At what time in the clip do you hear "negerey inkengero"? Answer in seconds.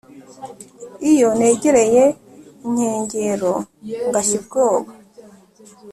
1.39-3.53